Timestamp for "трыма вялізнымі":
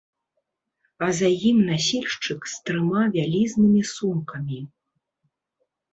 2.69-3.81